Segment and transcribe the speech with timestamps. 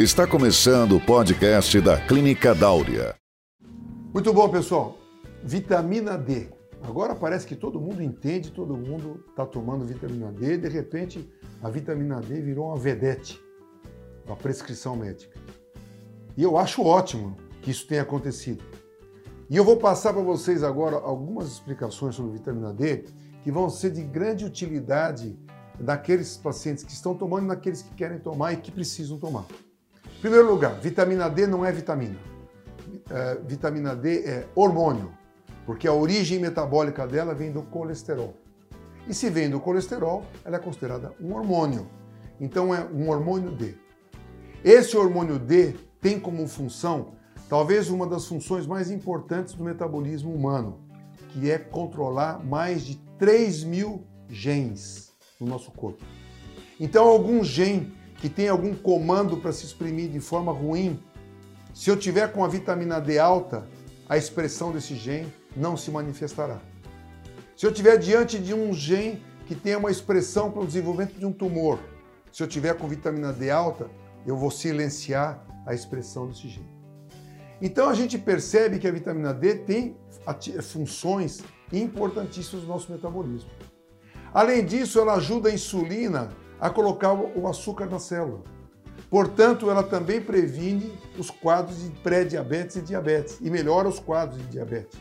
[0.00, 3.14] Está começando o podcast da Clínica Dáurea.
[4.12, 4.98] Muito bom, pessoal.
[5.40, 6.48] Vitamina D.
[6.82, 10.58] Agora parece que todo mundo entende, todo mundo está tomando vitamina D.
[10.58, 13.40] De repente, a vitamina D virou uma vedete
[14.26, 15.38] da prescrição médica.
[16.36, 18.64] E eu acho ótimo que isso tenha acontecido.
[19.48, 23.04] E eu vou passar para vocês agora algumas explicações sobre vitamina D
[23.44, 25.38] que vão ser de grande utilidade
[25.78, 29.44] daqueles pacientes que estão tomando e naqueles que querem tomar e que precisam tomar.
[30.24, 32.16] Primeiro lugar, vitamina D não é vitamina.
[33.10, 35.12] É, vitamina D é hormônio,
[35.66, 38.32] porque a origem metabólica dela vem do colesterol.
[39.06, 41.86] E se vem do colesterol, ela é considerada um hormônio.
[42.40, 43.74] Então é um hormônio D.
[44.64, 47.12] Esse hormônio D tem como função,
[47.46, 50.80] talvez uma das funções mais importantes do metabolismo humano,
[51.34, 56.02] que é controlar mais de 3 mil genes no nosso corpo.
[56.80, 57.92] Então, algum gene
[58.24, 60.98] que tem algum comando para se exprimir de forma ruim,
[61.74, 63.68] se eu tiver com a vitamina D alta,
[64.08, 66.58] a expressão desse gene não se manifestará.
[67.54, 71.26] Se eu tiver diante de um gene que tem uma expressão para o desenvolvimento de
[71.26, 71.78] um tumor,
[72.32, 73.90] se eu tiver com vitamina D alta,
[74.26, 76.74] eu vou silenciar a expressão desse gene.
[77.60, 79.98] Então a gente percebe que a vitamina D tem
[80.62, 83.50] funções importantíssimas no nosso metabolismo.
[84.32, 86.30] Além disso, ela ajuda a insulina
[86.64, 88.40] a colocar o açúcar na célula.
[89.10, 94.48] Portanto, ela também previne os quadros de pré-diabetes e diabetes e melhora os quadros de
[94.48, 94.98] diabetes.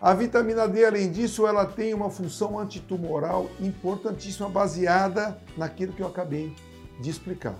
[0.00, 6.06] A vitamina D, além disso, ela tem uma função antitumoral importantíssima baseada naquilo que eu
[6.06, 6.54] acabei
[7.00, 7.58] de explicar.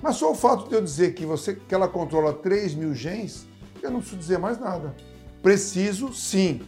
[0.00, 3.44] Mas só o fato de eu dizer que, você, que ela controla 3 mil genes,
[3.82, 4.94] eu não preciso dizer mais nada.
[5.42, 6.62] Preciso, sim,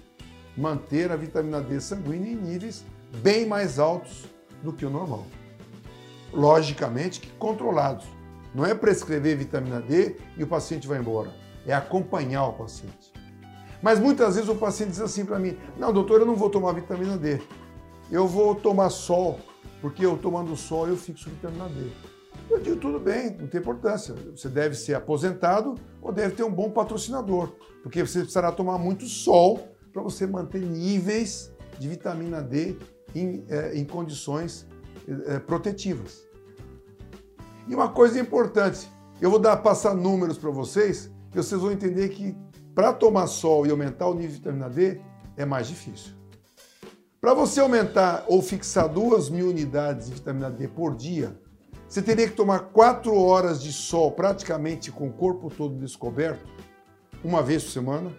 [0.56, 2.84] manter a vitamina D sanguínea em níveis
[3.23, 4.25] bem mais altos
[4.61, 5.25] do que o normal.
[6.34, 8.06] Logicamente que controlados.
[8.54, 11.32] Não é prescrever vitamina D e o paciente vai embora.
[11.66, 13.12] É acompanhar o paciente.
[13.82, 16.72] Mas muitas vezes o paciente diz assim para mim: Não, doutor, eu não vou tomar
[16.72, 17.40] vitamina D.
[18.11, 19.39] Eu vou tomar sol,
[19.80, 21.90] porque eu tomando sol eu fixo vitamina D.
[22.50, 24.14] Eu digo: tudo bem, não tem importância.
[24.34, 27.52] Você deve ser aposentado ou deve ter um bom patrocinador,
[27.83, 32.77] porque você precisará tomar muito sol para você manter níveis de vitamina D
[33.14, 34.67] em, é, em condições
[35.27, 36.25] é, protetivas.
[37.69, 38.89] E uma coisa importante,
[39.20, 42.37] eu vou dar passar números para vocês, que vocês vão entender que
[42.75, 45.01] para tomar sol e aumentar o nível de vitamina D
[45.37, 46.13] é mais difícil.
[47.20, 51.35] Para você aumentar ou fixar 2 mil unidades de vitamina D por dia,
[51.89, 56.45] você teria que tomar 4 horas de sol praticamente com o corpo todo descoberto,
[57.23, 58.13] uma vez por semana.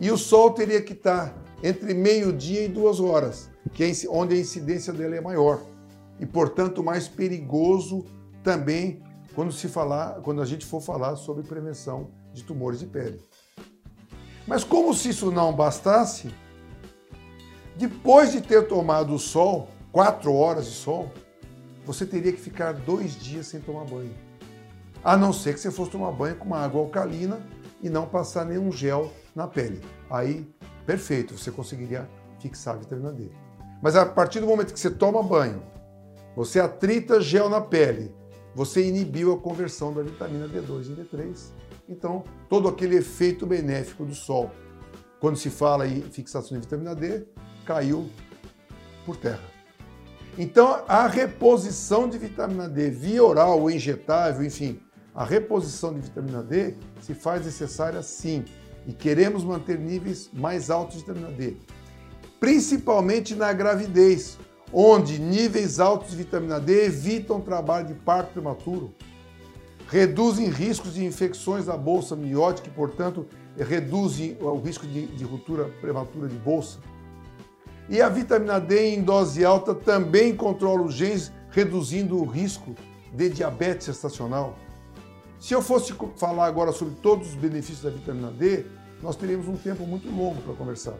[0.00, 4.38] E o sol teria que estar entre meio-dia e duas horas, que é onde a
[4.38, 5.60] incidência dele é maior.
[6.22, 8.06] E, portanto, mais perigoso
[8.44, 9.02] também
[9.34, 13.20] quando, se falar, quando a gente for falar sobre prevenção de tumores de pele.
[14.46, 16.32] Mas como se isso não bastasse,
[17.76, 21.10] depois de ter tomado o sol, quatro horas de sol,
[21.84, 24.14] você teria que ficar dois dias sem tomar banho.
[25.02, 27.44] A não ser que você fosse tomar banho com uma água alcalina
[27.82, 29.80] e não passar nenhum gel na pele.
[30.08, 30.48] Aí,
[30.86, 32.08] perfeito, você conseguiria
[32.38, 33.28] fixar a vitamina D.
[33.82, 35.72] Mas a partir do momento que você toma banho,
[36.34, 38.14] você atrita gel na pele,
[38.54, 41.52] você inibiu a conversão da vitamina D2 em D3.
[41.88, 44.50] Então, todo aquele efeito benéfico do sol,
[45.20, 47.24] quando se fala em fixação de vitamina D,
[47.64, 48.08] caiu
[49.04, 49.52] por terra.
[50.38, 54.80] Então, a reposição de vitamina D via oral ou injetável, enfim,
[55.14, 58.44] a reposição de vitamina D se faz necessária sim,
[58.86, 61.56] e queremos manter níveis mais altos de vitamina D,
[62.40, 64.38] principalmente na gravidez,
[64.72, 68.94] onde níveis altos de vitamina D evitam trabalho de parto prematuro,
[69.88, 73.26] reduzem riscos de infecções da bolsa miótica e, portanto,
[73.58, 76.78] reduzem o risco de, de ruptura prematura de bolsa.
[77.88, 82.74] E a vitamina D em dose alta também controla os genes, reduzindo o risco
[83.12, 84.56] de diabetes gestacional.
[85.38, 88.64] Se eu fosse falar agora sobre todos os benefícios da vitamina D,
[89.02, 90.94] nós teríamos um tempo muito longo para conversar.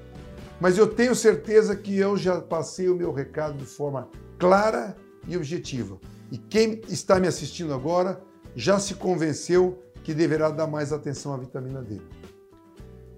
[0.62, 5.36] Mas eu tenho certeza que eu já passei o meu recado de forma clara e
[5.36, 5.98] objetiva.
[6.30, 8.22] E quem está me assistindo agora
[8.54, 12.00] já se convenceu que deverá dar mais atenção à vitamina D.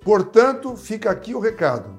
[0.01, 1.99] Portanto, fica aqui o recado.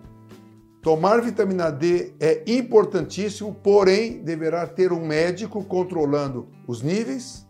[0.82, 7.46] Tomar vitamina D é importantíssimo, porém deverá ter um médico controlando os níveis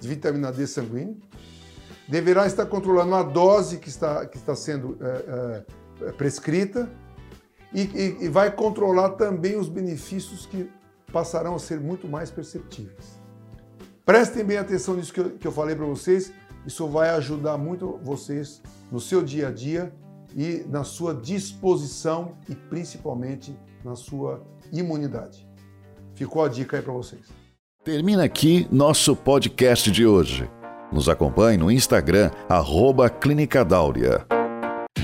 [0.00, 1.16] de vitamina D sanguíneo,
[2.08, 5.64] deverá estar controlando a dose que está, que está sendo é,
[6.08, 6.90] é, prescrita
[7.72, 10.70] e, e, e vai controlar também os benefícios que
[11.12, 13.20] passarão a ser muito mais perceptíveis.
[14.04, 16.32] Prestem bem atenção nisso que eu, que eu falei para vocês.
[16.66, 19.92] Isso vai ajudar muito vocês no seu dia a dia
[20.36, 25.48] e na sua disposição e principalmente na sua imunidade.
[26.14, 27.22] Ficou a dica aí para vocês.
[27.82, 30.50] Termina aqui nosso podcast de hoje.
[30.92, 34.39] Nos acompanhe no Instagram, arroba Clínica Dáurea.